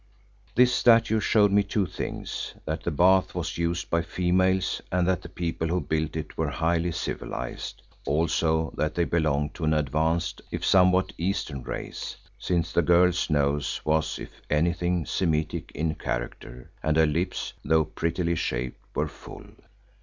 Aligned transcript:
This 0.55 0.73
statue 0.73 1.19
showed 1.19 1.51
two 1.69 1.85
things, 1.85 2.55
that 2.65 2.81
the 2.81 2.89
bath 2.89 3.35
was 3.35 3.59
used 3.59 3.91
by 3.91 4.01
females 4.01 4.81
and 4.91 5.07
that 5.07 5.21
the 5.21 5.29
people 5.29 5.67
who 5.67 5.79
built 5.79 6.15
it 6.15 6.35
were 6.39 6.49
highly 6.49 6.91
civilised, 6.91 7.83
also 8.07 8.73
that 8.77 8.95
they 8.95 9.03
belonged 9.03 9.53
to 9.53 9.63
an 9.63 9.75
advanced 9.75 10.41
if 10.49 10.65
somewhat 10.65 11.13
Eastern 11.19 11.61
race, 11.61 12.15
since 12.39 12.71
the 12.71 12.81
girl's 12.81 13.29
nose 13.29 13.79
was, 13.85 14.17
if 14.17 14.41
anything, 14.49 15.05
Semitic 15.05 15.71
in 15.75 15.93
character, 15.93 16.71
and 16.81 16.97
her 16.97 17.05
lips, 17.05 17.53
though 17.63 17.85
prettily 17.85 18.33
shaped, 18.33 18.79
were 18.95 19.07
full. 19.07 19.45